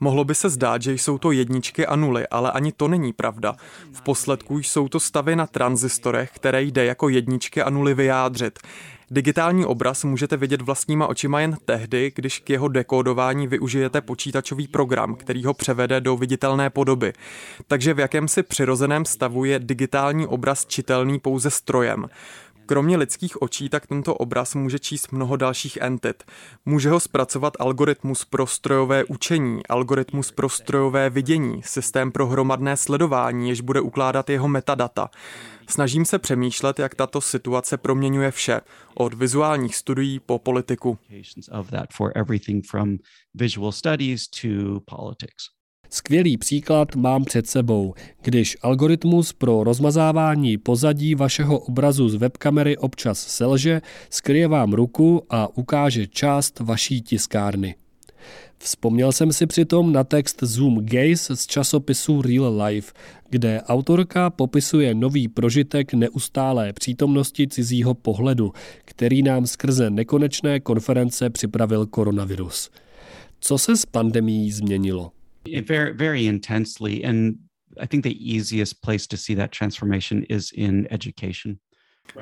Mohlo 0.01 0.25
by 0.25 0.35
se 0.35 0.49
zdát, 0.49 0.83
že 0.83 0.93
jsou 0.93 1.19
to 1.19 1.33
jedničky 1.33 1.87
a 1.87 1.97
nuly, 1.97 2.29
ale 2.29 2.53
ani 2.53 2.73
to 2.73 2.89
není 2.89 3.13
pravda. 3.13 3.55
V 3.93 4.03
posledku 4.03 4.59
jsou 4.59 4.89
to 4.89 5.01
stavy 5.01 5.37
na 5.37 5.47
tranzistorech, 5.47 6.31
které 6.31 6.63
jde 6.63 6.85
jako 6.85 7.09
jedničky 7.09 7.63
a 7.63 7.71
nuly 7.71 7.95
vyjádřit. 7.95 8.59
Digitální 9.11 9.65
obraz 9.65 10.05
můžete 10.05 10.37
vidět 10.37 10.63
vlastníma 10.63 11.07
očima 11.07 11.41
jen 11.41 11.57
tehdy, 11.65 12.13
když 12.15 12.39
k 12.39 12.51
jeho 12.51 12.69
dekódování 12.69 13.47
využijete 13.47 14.01
počítačový 14.01 14.69
program, 14.69 15.15
který 15.15 15.45
ho 15.45 15.55
převede 15.55 16.01
do 16.01 16.17
viditelné 16.17 16.71
podoby. 16.71 17.13
Takže 17.69 17.95
v 17.95 17.99
jakémsi 17.99 18.43
přirozeném 18.43 19.05
stavu 19.05 19.45
je 19.45 19.59
digitální 19.59 20.27
obraz 20.27 20.67
čitelný 20.67 21.19
pouze 21.19 21.51
strojem. 21.51 22.07
Kromě 22.67 22.97
lidských 22.97 23.43
očí 23.43 23.69
tak 23.69 23.87
tento 23.87 24.15
obraz 24.15 24.55
může 24.55 24.79
číst 24.79 25.13
mnoho 25.13 25.37
dalších 25.37 25.79
entit. 25.81 26.25
Může 26.65 26.91
ho 26.91 27.01
zpracovat 27.01 27.57
algoritmus 27.61 28.25
pro 28.25 28.47
strojové 28.47 29.05
učení, 29.05 29.67
algoritmus 29.67 30.33
pro 30.33 30.49
strojové 30.49 31.11
vidění, 31.11 31.63
systém 31.63 32.13
pro 32.13 32.27
hromadné 32.27 32.77
sledování, 32.77 33.49
jež 33.49 33.61
bude 33.61 33.81
ukládat 33.81 34.31
jeho 34.31 34.49
metadata. 34.49 35.11
Snažím 35.69 36.05
se 36.05 36.19
přemýšlet, 36.19 36.79
jak 36.79 36.95
tato 36.95 37.21
situace 37.21 37.77
proměňuje 37.77 38.31
vše, 38.31 38.61
od 38.95 39.15
vizuálních 39.15 39.77
studií 39.77 40.21
po 40.21 40.39
politiku. 40.39 40.99
Skvělý 45.95 46.37
příklad 46.37 46.97
mám 46.97 47.25
před 47.25 47.47
sebou. 47.47 47.95
Když 48.23 48.57
algoritmus 48.63 49.33
pro 49.33 49.65
rozmazávání 49.65 50.59
pozadí 50.59 51.15
vašeho 51.15 51.59
obrazu 51.59 52.09
z 52.09 52.15
webkamery 52.15 52.77
občas 52.77 53.19
selže, 53.19 53.83
skryje 54.11 54.49
vám 54.49 54.73
ruku 54.73 55.23
a 55.31 55.57
ukáže 55.57 56.07
část 56.07 56.61
vaší 56.61 57.03
tiskárny. 57.03 57.75
Vzpomněl 58.59 59.13
jsem 59.13 59.33
si 59.33 59.47
přitom 59.47 59.93
na 59.93 60.05
text 60.05 60.43
Zoom 60.43 60.87
Gaze 60.87 61.37
z 61.37 61.47
časopisu 61.47 62.23
Real 62.23 62.63
Life, 62.63 62.93
kde 63.31 63.63
autorka 63.63 64.31
popisuje 64.31 64.95
nový 64.95 65.29
prožitek 65.29 65.95
neustálé 65.95 66.73
přítomnosti 66.73 67.49
cizího 67.49 67.95
pohledu, 67.95 68.53
který 68.85 69.23
nám 69.23 69.47
skrze 69.47 69.91
nekonečné 69.91 70.61
konference 70.61 71.31
připravil 71.31 71.87
koronavirus. 71.87 72.71
Co 73.41 73.59
se 73.59 73.77
s 73.77 73.87
pandemí 73.87 74.53
změnilo? 74.53 75.11
Very, 75.69 75.93
very 75.93 76.27
intensely 76.27 77.05
and 77.05 77.35
I 77.81 77.87
think 77.87 78.05
the 78.05 78.11
easiest 78.11 78.81
place 78.81 79.07
to 79.07 79.17
see 79.17 79.37
that 79.37 79.51
transformation 79.51 80.23
is 80.29 80.53
in 80.53 80.87
education. 80.91 81.57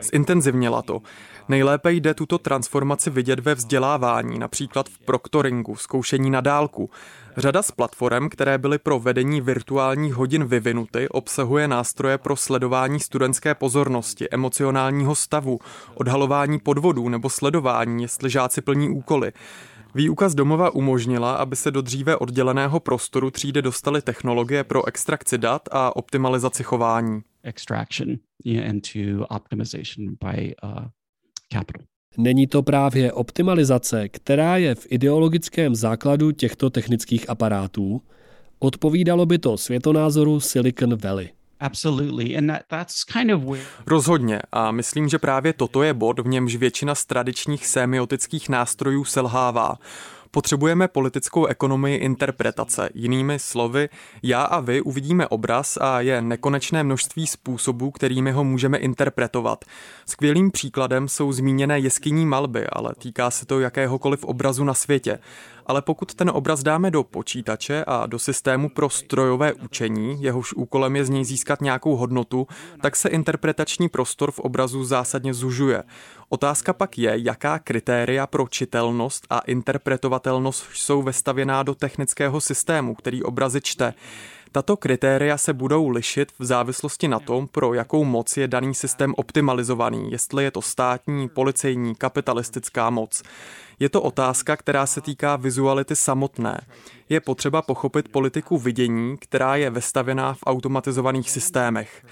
Zintenzivněla 0.00 0.82
to. 0.82 1.02
Nejlépe 1.48 1.92
jde 1.92 2.14
tuto 2.14 2.38
transformaci 2.38 3.10
vidět 3.10 3.40
ve 3.40 3.54
vzdělávání, 3.54 4.38
například 4.38 4.88
v 4.88 4.98
proktoringu, 4.98 5.76
zkoušení 5.76 6.30
na 6.30 6.40
dálku. 6.40 6.90
Řada 7.36 7.62
z 7.62 7.70
platform, 7.70 8.28
které 8.28 8.58
byly 8.58 8.78
pro 8.78 9.00
vedení 9.00 9.40
virtuálních 9.40 10.14
hodin 10.14 10.44
vyvinuty, 10.44 11.08
obsahuje 11.08 11.68
nástroje 11.68 12.18
pro 12.18 12.36
sledování 12.36 13.00
studentské 13.00 13.54
pozornosti, 13.54 14.30
emocionálního 14.30 15.14
stavu, 15.14 15.58
odhalování 15.94 16.58
podvodů 16.58 17.08
nebo 17.08 17.30
sledování, 17.30 18.02
jestli 18.02 18.30
žáci 18.30 18.60
plní 18.60 18.88
úkoly. 18.88 19.32
Výuka 19.94 20.28
z 20.28 20.34
domova 20.34 20.74
umožnila, 20.74 21.34
aby 21.34 21.56
se 21.56 21.70
do 21.70 21.80
dříve 21.80 22.16
odděleného 22.16 22.80
prostoru 22.80 23.30
třídy 23.30 23.62
dostaly 23.62 24.02
technologie 24.02 24.64
pro 24.64 24.88
extrakci 24.88 25.38
dat 25.38 25.62
a 25.72 25.96
optimalizaci 25.96 26.62
chování. 26.62 27.20
Extraction 27.42 28.08
and 28.68 28.80
to 28.92 29.26
optimization 29.26 30.06
by 30.24 30.54
uh, 30.62 30.70
capital. 31.52 31.86
Není 32.16 32.46
to 32.46 32.62
právě 32.62 33.12
optimalizace, 33.12 34.08
která 34.08 34.56
je 34.56 34.74
v 34.74 34.86
ideologickém 34.90 35.74
základu 35.74 36.30
těchto 36.32 36.70
technických 36.70 37.30
aparátů? 37.30 38.02
Odpovídalo 38.58 39.26
by 39.26 39.38
to 39.38 39.56
světonázoru 39.56 40.40
Silicon 40.40 40.96
Valley. 40.96 41.28
Rozhodně 43.86 44.40
a 44.52 44.70
myslím, 44.70 45.08
že 45.08 45.18
právě 45.18 45.52
toto 45.52 45.82
je 45.82 45.94
bod, 45.94 46.18
v 46.18 46.26
němž 46.26 46.56
většina 46.56 46.94
z 46.94 47.04
tradičních 47.04 47.66
semiotických 47.66 48.48
nástrojů 48.48 49.04
selhává. 49.04 49.78
Potřebujeme 50.32 50.88
politickou 50.88 51.46
ekonomii 51.46 51.96
interpretace. 51.96 52.88
Jinými 52.94 53.38
slovy, 53.38 53.88
já 54.22 54.42
a 54.42 54.60
vy 54.60 54.80
uvidíme 54.80 55.28
obraz 55.28 55.78
a 55.80 56.00
je 56.00 56.22
nekonečné 56.22 56.84
množství 56.84 57.26
způsobů, 57.26 57.90
kterými 57.90 58.32
ho 58.32 58.44
můžeme 58.44 58.78
interpretovat. 58.78 59.64
Skvělým 60.06 60.50
příkladem 60.50 61.08
jsou 61.08 61.32
zmíněné 61.32 61.78
jeskyní 61.78 62.26
malby, 62.26 62.66
ale 62.66 62.92
týká 62.98 63.30
se 63.30 63.46
to 63.46 63.60
jakéhokoliv 63.60 64.24
obrazu 64.24 64.64
na 64.64 64.74
světě 64.74 65.18
ale 65.70 65.82
pokud 65.82 66.14
ten 66.14 66.30
obraz 66.30 66.62
dáme 66.62 66.90
do 66.90 67.02
počítače 67.02 67.84
a 67.86 68.06
do 68.06 68.18
systému 68.18 68.68
pro 68.68 68.90
strojové 68.90 69.52
učení, 69.52 70.22
jehož 70.22 70.52
úkolem 70.52 70.96
je 70.96 71.04
z 71.04 71.10
něj 71.10 71.24
získat 71.24 71.60
nějakou 71.60 71.96
hodnotu, 71.96 72.46
tak 72.82 72.96
se 72.96 73.08
interpretační 73.08 73.88
prostor 73.88 74.30
v 74.30 74.38
obrazu 74.38 74.84
zásadně 74.84 75.34
zužuje. 75.34 75.82
Otázka 76.28 76.72
pak 76.72 76.98
je, 76.98 77.12
jaká 77.16 77.58
kritéria 77.58 78.26
pro 78.26 78.48
čitelnost 78.48 79.26
a 79.30 79.38
interpretovatelnost 79.38 80.64
jsou 80.74 81.02
vestavěná 81.02 81.62
do 81.62 81.74
technického 81.74 82.40
systému, 82.40 82.94
který 82.94 83.22
obrazy 83.22 83.60
čte. 83.60 83.94
Tato 84.52 84.76
kritéria 84.76 85.38
se 85.38 85.52
budou 85.52 85.88
lišit 85.88 86.32
v 86.38 86.44
závislosti 86.44 87.08
na 87.08 87.18
tom, 87.20 87.48
pro 87.48 87.74
jakou 87.74 88.04
moc 88.04 88.36
je 88.36 88.48
daný 88.48 88.74
systém 88.74 89.14
optimalizovaný, 89.16 90.10
jestli 90.10 90.44
je 90.44 90.50
to 90.50 90.62
státní, 90.62 91.28
policejní, 91.28 91.94
kapitalistická 91.94 92.90
moc. 92.90 93.22
Je 93.80 93.88
to 93.88 94.02
otázka, 94.02 94.56
která 94.56 94.86
se 94.86 95.00
týká 95.00 95.36
vizuality 95.36 95.96
samotné. 95.96 96.60
Je 97.08 97.20
potřeba 97.20 97.62
pochopit 97.62 98.08
politiku 98.08 98.58
vidění, 98.58 99.16
která 99.16 99.56
je 99.56 99.70
vestavěná 99.70 100.34
v 100.34 100.38
automatizovaných 100.46 101.30
systémech. 101.30 102.04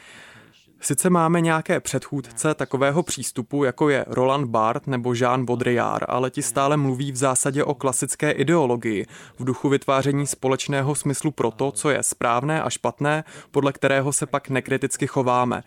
Sice 0.80 1.10
máme 1.10 1.40
nějaké 1.40 1.80
předchůdce 1.80 2.54
takového 2.54 3.02
přístupu, 3.02 3.64
jako 3.64 3.88
je 3.88 4.04
Roland 4.08 4.48
Barthes 4.48 4.86
nebo 4.86 5.14
Jean 5.14 5.44
Baudrillard, 5.44 6.04
ale 6.08 6.30
ti 6.30 6.42
stále 6.42 6.76
mluví 6.76 7.12
v 7.12 7.16
zásadě 7.16 7.64
o 7.64 7.74
klasické 7.74 8.30
ideologii, 8.30 9.06
v 9.38 9.44
duchu 9.44 9.68
vytváření 9.68 10.26
společného 10.26 10.94
smyslu 10.94 11.30
pro 11.30 11.50
to, 11.50 11.70
co 11.70 11.90
je 11.90 12.02
správné 12.02 12.62
a 12.62 12.70
špatné, 12.70 13.24
podle 13.50 13.72
kterého 13.72 14.12
se 14.12 14.26
pak 14.26 14.48
nekriticky 14.48 15.06
chováme. 15.06 15.62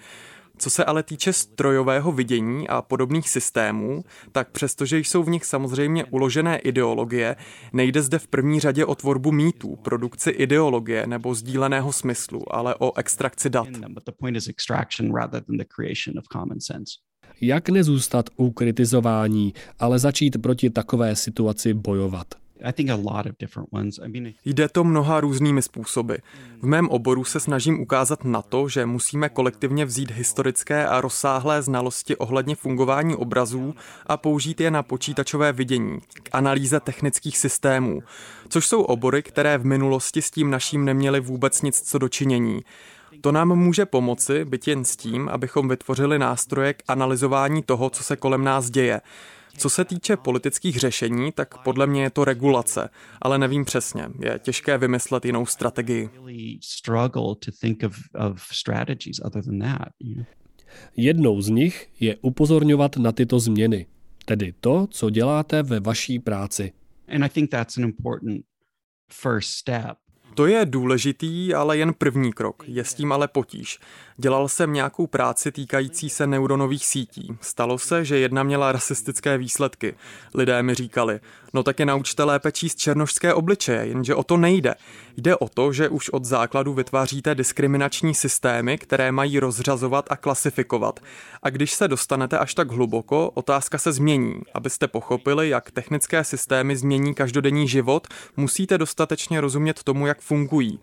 Co 0.61 0.69
se 0.69 0.85
ale 0.85 1.03
týče 1.03 1.33
strojového 1.33 2.11
vidění 2.11 2.67
a 2.67 2.81
podobných 2.81 3.29
systémů, 3.29 4.03
tak 4.31 4.51
přestože 4.51 4.99
jsou 4.99 5.23
v 5.23 5.29
nich 5.29 5.45
samozřejmě 5.45 6.05
uložené 6.05 6.57
ideologie, 6.57 7.35
nejde 7.73 8.01
zde 8.01 8.19
v 8.19 8.27
první 8.27 8.59
řadě 8.59 8.85
o 8.85 8.95
tvorbu 8.95 9.31
mýtů, 9.31 9.75
produkci 9.75 10.29
ideologie 10.29 11.07
nebo 11.07 11.35
sdíleného 11.35 11.91
smyslu, 11.91 12.55
ale 12.55 12.75
o 12.75 12.97
extrakci 12.97 13.49
dat. 13.49 13.67
Jak 17.41 17.69
nezůstat 17.69 18.29
u 18.35 18.51
kritizování, 18.51 19.53
ale 19.79 19.99
začít 19.99 20.41
proti 20.41 20.69
takové 20.69 21.15
situaci 21.15 21.73
bojovat? 21.73 22.27
Jde 24.45 24.69
to 24.69 24.83
mnoha 24.83 25.19
různými 25.19 25.61
způsoby. 25.61 26.13
V 26.61 26.65
mém 26.65 26.89
oboru 26.89 27.23
se 27.23 27.39
snažím 27.39 27.81
ukázat 27.81 28.25
na 28.25 28.41
to, 28.41 28.69
že 28.69 28.85
musíme 28.85 29.29
kolektivně 29.29 29.85
vzít 29.85 30.11
historické 30.11 30.87
a 30.87 31.01
rozsáhlé 31.01 31.61
znalosti 31.61 32.15
ohledně 32.15 32.55
fungování 32.55 33.15
obrazů 33.15 33.75
a 34.05 34.17
použít 34.17 34.61
je 34.61 34.71
na 34.71 34.83
počítačové 34.83 35.53
vidění, 35.53 35.99
k 36.23 36.29
analýze 36.31 36.79
technických 36.79 37.37
systémů, 37.37 38.01
což 38.49 38.67
jsou 38.67 38.81
obory, 38.81 39.23
které 39.23 39.57
v 39.57 39.65
minulosti 39.65 40.21
s 40.21 40.31
tím 40.31 40.49
naším 40.51 40.85
neměly 40.85 41.19
vůbec 41.19 41.61
nic 41.61 41.81
co 41.81 41.97
dočinění. 41.97 42.61
To 43.21 43.31
nám 43.31 43.55
může 43.55 43.85
pomoci, 43.85 44.45
byť 44.45 44.67
jen 44.67 44.85
s 44.85 44.95
tím, 44.95 45.29
abychom 45.29 45.67
vytvořili 45.67 46.19
nástroje 46.19 46.73
k 46.73 46.83
analyzování 46.87 47.63
toho, 47.63 47.89
co 47.89 48.03
se 48.03 48.15
kolem 48.15 48.43
nás 48.43 48.69
děje. 48.69 49.01
Co 49.57 49.69
se 49.69 49.85
týče 49.85 50.17
politických 50.17 50.79
řešení, 50.79 51.31
tak 51.31 51.63
podle 51.63 51.87
mě 51.87 52.03
je 52.03 52.09
to 52.09 52.25
regulace, 52.25 52.89
ale 53.21 53.37
nevím 53.37 53.65
přesně. 53.65 54.09
Je 54.19 54.39
těžké 54.43 54.77
vymyslet 54.77 55.25
jinou 55.25 55.45
strategii. 55.45 56.09
Jednou 60.97 61.41
z 61.41 61.49
nich 61.49 61.89
je 61.99 62.17
upozorňovat 62.21 62.97
na 62.97 63.11
tyto 63.11 63.39
změny, 63.39 63.85
tedy 64.25 64.53
to, 64.59 64.87
co 64.87 65.09
děláte 65.09 65.63
ve 65.63 65.79
vaší 65.79 66.19
práci. 66.19 66.71
And 67.07 67.23
I 67.23 67.29
think 67.29 67.49
that's 67.49 67.77
an 67.77 67.83
important 67.83 68.41
first 69.11 69.49
step. 69.49 69.97
To 70.35 70.45
je 70.45 70.65
důležitý, 70.65 71.53
ale 71.53 71.77
jen 71.77 71.93
první 71.93 72.33
krok. 72.33 72.63
Je 72.67 72.83
s 72.83 72.93
tím 72.93 73.11
ale 73.11 73.27
potíž. 73.27 73.79
Dělal 74.17 74.47
jsem 74.47 74.73
nějakou 74.73 75.07
práci 75.07 75.51
týkající 75.51 76.09
se 76.09 76.27
neuronových 76.27 76.85
sítí. 76.85 77.37
Stalo 77.41 77.77
se, 77.77 78.05
že 78.05 78.19
jedna 78.19 78.43
měla 78.43 78.71
rasistické 78.71 79.37
výsledky. 79.37 79.95
Lidé 80.33 80.63
mi 80.63 80.75
říkali, 80.75 81.19
no 81.53 81.63
tak 81.63 81.79
je 81.79 81.85
naučte 81.85 82.23
lépe 82.23 82.51
číst 82.51 82.75
černošské 82.75 83.33
obličeje, 83.33 83.85
jenže 83.85 84.15
o 84.15 84.23
to 84.23 84.37
nejde. 84.37 84.75
Jde 85.17 85.35
o 85.35 85.49
to, 85.49 85.73
že 85.73 85.89
už 85.89 86.09
od 86.09 86.25
základu 86.25 86.73
vytváříte 86.73 87.35
diskriminační 87.35 88.13
systémy, 88.13 88.77
které 88.77 89.11
mají 89.11 89.39
rozřazovat 89.39 90.05
a 90.09 90.15
klasifikovat. 90.15 90.99
A 91.43 91.49
když 91.49 91.73
se 91.73 91.87
dostanete 91.87 92.37
až 92.37 92.53
tak 92.53 92.71
hluboko, 92.71 93.31
otázka 93.33 93.77
se 93.77 93.91
změní. 93.91 94.33
Abyste 94.53 94.87
pochopili, 94.87 95.49
jak 95.49 95.71
technické 95.71 96.23
systémy 96.23 96.75
změní 96.75 97.13
každodenní 97.13 97.67
život, 97.67 98.07
musíte 98.37 98.77
dostatečně 98.77 99.41
rozumět 99.41 99.83
tomu, 99.83 100.07
jak 100.07 100.20
fungují. 100.21 100.79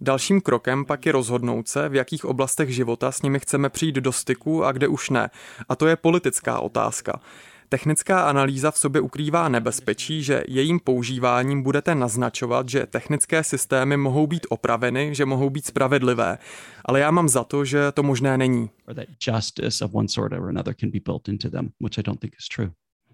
Dalším 0.00 0.40
krokem 0.40 0.84
pak 0.84 1.06
je 1.06 1.12
rozhodnout 1.12 1.68
se, 1.68 1.88
v 1.88 1.94
jakých 1.94 2.24
oblastech 2.24 2.74
života 2.74 3.12
s 3.12 3.22
nimi 3.22 3.40
chceme 3.40 3.70
přijít 3.70 3.94
do 3.94 4.12
styku 4.12 4.64
a 4.64 4.72
kde 4.72 4.88
už 4.88 5.10
ne. 5.10 5.30
A 5.68 5.76
to 5.76 5.86
je 5.86 5.96
politická 5.96 6.60
otázka. 6.60 7.20
Technická 7.68 8.20
analýza 8.20 8.70
v 8.70 8.78
sobě 8.78 9.00
ukrývá 9.00 9.48
nebezpečí, 9.48 10.22
že 10.22 10.44
jejím 10.48 10.80
používáním 10.80 11.62
budete 11.62 11.94
naznačovat, 11.94 12.68
že 12.68 12.86
technické 12.86 13.44
systémy 13.44 13.96
mohou 13.96 14.26
být 14.26 14.46
opraveny, 14.48 15.14
že 15.14 15.24
mohou 15.24 15.50
být 15.50 15.66
spravedlivé. 15.66 16.38
Ale 16.84 17.00
já 17.00 17.10
mám 17.10 17.28
za 17.28 17.44
to, 17.44 17.64
že 17.64 17.92
to 17.92 18.02
možné 18.02 18.38
není. 18.38 18.70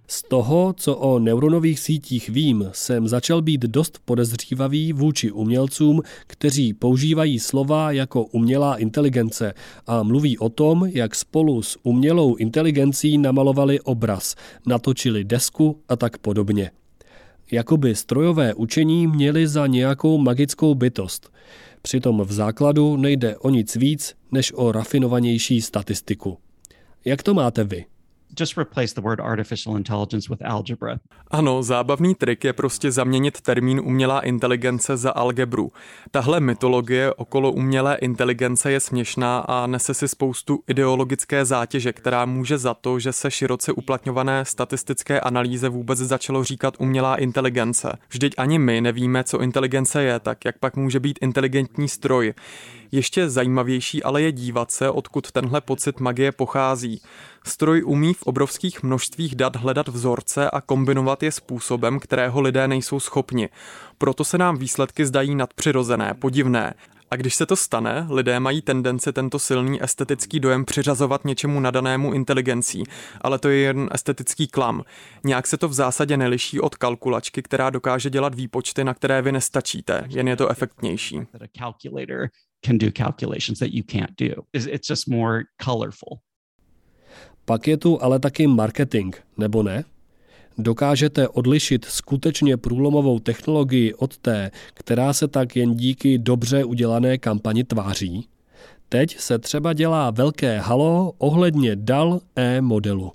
Z 0.09 0.23
toho, 0.23 0.75
co 0.77 0.97
o 0.97 1.19
neuronových 1.19 1.81
sítích 1.81 2.29
vím, 2.29 2.71
jsem 2.73 3.09
začal 3.09 3.43
být 3.43 3.61
dost 3.61 3.99
podezřívavý 4.05 4.93
vůči 4.93 5.31
umělcům, 5.31 6.03
kteří 6.27 6.75
používají 6.75 7.39
slova 7.39 7.93
jako 7.93 8.25
umělá 8.25 8.77
inteligence 8.77 9.55
a 9.87 10.03
mluví 10.03 10.39
o 10.39 10.49
tom, 10.49 10.87
jak 10.93 11.15
spolu 11.15 11.63
s 11.63 11.79
umělou 11.83 12.37
inteligencí 12.37 13.19
namalovali 13.19 13.81
obraz, 13.81 14.35
natočili 14.67 15.25
desku 15.25 15.81
a 15.89 15.97
tak 15.97 16.19
podobně. 16.19 16.71
Jakoby 17.53 17.95
strojové 17.95 18.55
učení 18.55 19.07
měli 19.07 19.49
za 19.49 19.67
nějakou 19.67 20.19
magickou 20.19 20.75
bytost. 20.75 21.33
Přitom 21.83 22.21
v 22.21 22.33
základu 22.33 22.97
nejde 22.97 23.37
o 23.37 23.51
nic 23.51 23.77
víc, 23.77 24.15
než 24.33 24.53
o 24.57 24.73
rafinovanější 24.73 25.63
statistiku. 25.63 26.39
Jak 27.05 27.23
to 27.23 27.35
máte 27.35 27.65
vy? 27.65 27.85
Just 28.41 28.57
replace 28.57 28.95
the 28.95 29.01
word 29.01 29.21
artificial 29.21 29.77
intelligence 29.77 30.29
with 30.31 30.43
algebra. 30.45 30.99
Ano, 31.31 31.63
zábavný 31.63 32.15
trik 32.15 32.45
je 32.45 32.53
prostě 32.53 32.93
zaměnit 32.93 33.41
termín 33.41 33.81
umělá 33.85 34.21
inteligence 34.21 34.97
za 34.97 35.11
algebru. 35.11 35.73
Tahle 36.11 36.41
mytologie 36.41 37.15
okolo 37.15 37.53
umělé 37.53 37.97
inteligence 37.97 38.73
je 38.73 38.81
směšná 38.81 39.39
a 39.39 39.67
nese 39.67 39.95
si 39.95 40.09
spoustu 40.09 40.63
ideologické 40.67 41.45
zátěže, 41.45 41.93
která 41.93 42.25
může 42.25 42.59
za 42.59 42.75
to, 42.75 42.99
že 42.99 43.13
se 43.13 43.31
široce 43.31 43.73
uplatňované 43.73 44.45
statistické 44.45 45.21
analýze 45.21 45.69
vůbec 45.69 45.99
začalo 45.99 46.45
říkat 46.45 46.75
umělá 46.79 47.17
inteligence. 47.17 47.99
Vždyť 48.09 48.35
ani 48.39 48.59
my 48.59 48.81
nevíme, 48.81 49.25
co 49.25 49.41
inteligence 49.41 50.03
je, 50.03 50.21
tak 50.21 50.45
jak 50.45 50.59
pak 50.59 50.77
může 50.77 51.01
být 51.01 51.19
inteligentní 51.23 51.89
stroj. 51.89 52.35
Ještě 52.93 53.31
zajímavější 53.31 54.03
ale 54.03 54.23
je 54.23 54.33
dívat 54.33 54.71
se, 54.71 54.91
odkud 54.91 55.33
tenhle 55.33 55.61
pocit 55.61 56.01
magie 56.01 56.33
pochází. 56.33 57.01
Stroj 57.47 57.83
umí 57.87 58.15
v 58.15 58.23
obrovských 58.23 58.83
množstvích 58.83 59.35
dat 59.35 59.57
hledat 59.57 59.89
vzorce 59.89 60.51
a 60.51 60.61
kombinovat 60.61 61.23
je 61.23 61.33
způsobem, 61.33 62.01
kterého 62.01 62.41
lidé 62.41 62.69
nejsou 62.69 63.01
schopni. 63.01 63.49
Proto 63.99 64.25
se 64.25 64.39
nám 64.39 64.57
výsledky 64.57 65.07
zdají 65.07 65.35
nadpřirozené, 65.35 66.15
podivné. 66.15 66.75
A 67.11 67.17
když 67.17 67.35
se 67.35 67.47
to 67.47 67.57
stane, 67.57 68.07
lidé 68.11 68.41
mají 68.41 68.63
tendenci 68.63 69.13
tento 69.13 69.39
silný 69.39 69.83
estetický 69.83 70.41
dojem 70.41 70.65
přiřazovat 70.65 71.25
něčemu 71.25 71.61
nadanému 71.61 72.13
inteligencí, 72.13 72.85
ale 73.21 73.39
to 73.39 73.49
je 73.49 73.59
jen 73.59 73.89
estetický 73.93 74.49
klam. 74.49 74.83
Nějak 75.25 75.47
se 75.47 75.57
to 75.57 75.69
v 75.69 75.73
zásadě 75.73 76.17
neliší 76.17 76.61
od 76.61 76.77
kalkulačky, 76.77 77.43
která 77.43 77.71
dokáže 77.71 78.11
dělat 78.11 78.35
výpočty, 78.35 78.85
na 78.85 78.95
které 78.95 79.23
vy 79.23 79.33
nestačíte, 79.33 80.05
jen 80.09 80.29
je 80.29 80.37
to 80.37 80.49
efektnější 80.49 81.21
can 82.67 82.79
do 82.79 82.91
calculations 82.93 83.59
that 83.59 83.73
you 83.73 83.83
can't 83.83 84.17
do. 84.17 84.43
It's 84.53 84.91
just 84.91 85.09
more 85.09 85.45
colorful. 85.65 86.21
Pak 87.45 87.69
je 87.69 87.77
tu 87.77 88.03
ale 88.03 88.19
taky 88.19 88.47
marketing, 88.47 89.17
nebo 89.39 89.63
ne? 89.63 89.85
Dokážete 90.59 91.29
odlišit 91.29 91.85
skutečně 91.85 92.57
průlomovou 92.57 93.19
technologii 93.19 93.95
od 93.95 94.19
té, 94.19 94.51
která 94.75 95.13
se 95.13 95.29
tak 95.29 95.57
jen 95.57 95.75
díky 95.75 96.19
dobře 96.19 96.65
udělané 96.65 97.19
kampani 97.19 97.65
tváří? 97.65 98.29
Teď 98.89 99.19
se 99.19 99.39
třeba 99.39 99.73
dělá 99.73 100.11
velké 100.11 100.59
halo 100.59 101.13
ohledně 101.19 101.77
DAL 101.77 102.21
E 102.37 102.61
modelu. 102.61 103.13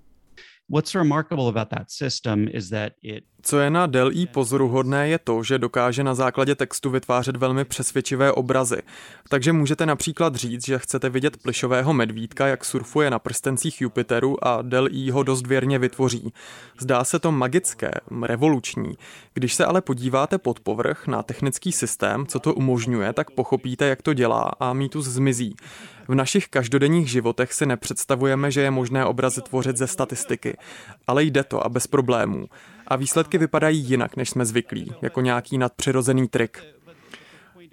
Co 3.48 3.60
je 3.60 3.70
na 3.70 3.86
Dell 3.86 4.12
I 4.14 4.26
pozoruhodné 4.26 5.10
je 5.10 5.20
to, 5.20 5.44
že 5.44 5.58
dokáže 5.58 6.04
na 6.04 6.16
základě 6.16 6.56
textu 6.56 6.90
vytvářet 6.90 7.36
velmi 7.36 7.66
přesvědčivé 7.66 8.32
obrazy. 8.32 8.82
Takže 9.30 9.54
můžete 9.54 9.86
například 9.86 10.36
říct, 10.36 10.66
že 10.66 10.80
chcete 10.80 11.10
vidět 11.10 11.38
plišového 11.38 11.94
medvídka, 11.94 12.48
jak 12.48 12.66
surfuje 12.66 13.10
na 13.10 13.20
prstencích 13.20 13.82
Jupiteru 13.82 14.48
a 14.48 14.62
Dell 14.62 14.88
I 14.92 15.12
ho 15.12 15.24
dost 15.24 15.48
věrně 15.48 15.80
vytvoří. 15.80 16.34
Zdá 16.80 17.04
se 17.04 17.20
to 17.20 17.32
magické, 17.32 17.92
revoluční. 18.22 18.98
Když 19.34 19.54
se 19.54 19.66
ale 19.66 19.82
podíváte 19.82 20.38
pod 20.38 20.60
povrch 20.60 21.08
na 21.08 21.24
technický 21.24 21.72
systém, 21.72 22.26
co 22.26 22.40
to 22.40 22.54
umožňuje, 22.54 23.14
tak 23.14 23.32
pochopíte, 23.32 23.86
jak 23.86 24.02
to 24.02 24.14
dělá 24.14 24.52
a 24.60 24.74
mýtus 24.74 25.06
zmizí. 25.06 25.56
V 26.08 26.16
našich 26.16 26.48
každodenních 26.48 27.10
životech 27.10 27.54
si 27.54 27.66
nepředstavujeme, 27.66 28.52
že 28.52 28.62
je 28.62 28.72
možné 28.72 29.06
obrazy 29.06 29.42
tvořit 29.42 29.78
ze 29.78 29.88
statistiky, 29.88 30.58
ale 31.08 31.24
jde 31.24 31.44
to 31.44 31.66
a 31.66 31.70
bez 31.70 31.88
problémů 31.88 32.48
a 32.88 32.96
výsledky 32.96 33.38
vypadají 33.38 33.80
jinak, 33.80 34.16
než 34.16 34.30
jsme 34.30 34.46
zvyklí, 34.46 34.94
jako 35.02 35.22
nějaký 35.22 35.58
nadpřirozený 35.58 36.28
trik. 36.28 36.77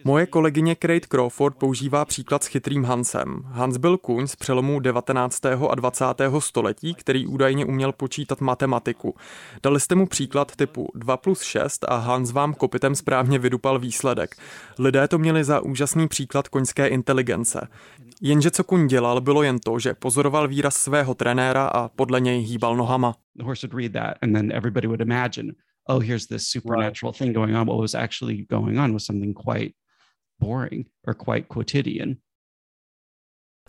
Moje 0.06 0.26
kolegyně 0.26 0.74
Kate 0.74 1.00
Crawford 1.00 1.56
používá 1.56 2.04
příklad 2.04 2.42
s 2.42 2.46
chytrým 2.46 2.84
Hansem. 2.84 3.42
Hans 3.44 3.76
byl 3.76 3.98
kůň 3.98 4.26
z 4.26 4.36
přelomu 4.36 4.80
19. 4.80 5.46
a 5.46 5.74
20. 5.74 6.04
století, 6.38 6.94
který 6.94 7.26
údajně 7.26 7.64
uměl 7.64 7.92
počítat 7.92 8.40
matematiku. 8.40 9.14
Dali 9.62 9.80
jste 9.80 9.94
mu 9.94 10.06
příklad 10.06 10.56
typu 10.56 10.88
2 10.94 11.16
plus 11.16 11.42
6 11.42 11.84
a 11.88 11.96
Hans 11.96 12.32
vám 12.32 12.54
kopitem 12.54 12.94
správně 12.94 13.38
vydupal 13.38 13.78
výsledek. 13.78 14.36
Lidé 14.78 15.08
to 15.08 15.18
měli 15.18 15.44
za 15.44 15.60
úžasný 15.60 16.08
příklad 16.08 16.48
koňské 16.48 16.86
inteligence. 16.86 17.68
Jenže 18.22 18.50
co 18.50 18.64
kuň 18.64 18.86
dělal, 18.86 19.20
bylo 19.20 19.42
jen 19.42 19.58
to, 19.58 19.78
že 19.78 19.94
pozoroval 19.94 20.48
výraz 20.48 20.76
svého 20.76 21.14
trenéra 21.14 21.66
a 21.66 21.88
podle 21.88 22.20
něj 22.20 22.40
hýbal 22.40 22.76
nohama. 22.76 23.14
Oh, 25.86 26.00
here's 26.00 26.26
this 26.26 26.48
supernatural 26.48 27.12
thing 27.12 27.34
going 27.34 27.56
on. 27.56 27.66
What 27.66 27.78
was 27.78 27.94
actually 27.94 28.46
going 28.50 28.78
on 28.78 28.92
was 28.92 29.04
something 29.04 29.34
quite 29.34 29.74
boring 30.40 30.86
or 31.06 31.14
quite 31.14 31.46
quotidian. 31.48 32.14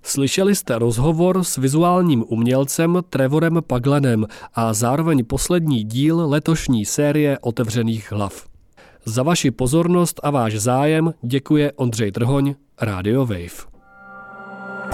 Slyšeli 0.03 0.55
jste 0.55 0.79
rozhovor 0.79 1.43
s 1.43 1.57
vizuálním 1.57 2.25
umělcem 2.27 3.03
Trevorem 3.09 3.59
Paglenem 3.67 4.25
a 4.53 4.73
zároveň 4.73 5.25
poslední 5.25 5.83
díl 5.83 6.29
letošní 6.29 6.85
série 6.85 7.39
Otevřených 7.39 8.11
hlav. 8.11 8.47
Za 9.05 9.23
vaši 9.23 9.51
pozornost 9.51 10.19
a 10.23 10.29
váš 10.29 10.59
zájem 10.59 11.13
děkuje 11.21 11.71
Ondřej 11.71 12.11
Trhoň, 12.11 12.55
Radio 12.81 13.25
Wave. 13.25 13.75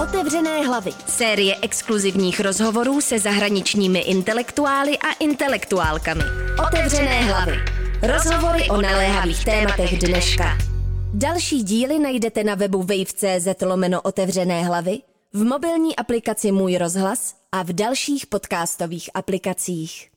Otevřené 0.02 0.66
hlavy. 0.66 0.90
Série 1.06 1.56
exkluzivních 1.62 2.40
rozhovorů 2.40 3.00
se 3.00 3.18
zahraničními 3.18 3.98
intelektuály 3.98 4.98
a 4.98 5.12
intelektuálkami. 5.20 6.24
Otevřené 6.66 7.22
hlavy. 7.22 7.58
Rozhovory 8.02 8.70
o 8.70 8.82
naléhavých 8.82 9.44
tématech 9.44 9.98
dneška. 9.98 10.71
Další 11.14 11.62
díly 11.62 11.98
najdete 11.98 12.44
na 12.44 12.54
webu 12.54 12.82
wave.cz 12.82 13.62
lomeno 13.62 14.02
otevřené 14.02 14.64
hlavy, 14.64 14.98
v 15.32 15.44
mobilní 15.44 15.96
aplikaci 15.96 16.52
Můj 16.52 16.76
rozhlas 16.76 17.34
a 17.52 17.62
v 17.62 17.72
dalších 17.72 18.26
podcastových 18.26 19.10
aplikacích. 19.14 20.11